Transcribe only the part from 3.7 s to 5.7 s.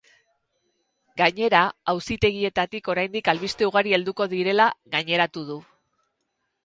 ugari helduko direla gaineratu du.